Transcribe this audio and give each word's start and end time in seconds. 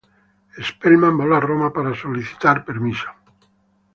Spellman 0.67 1.15
voló 1.19 1.35
a 1.35 1.39
Roma 1.49 1.71
para 1.71 1.93
solicitar 1.93 2.65
permiso 2.65 3.07
al 3.07 3.17
papa. 3.23 3.45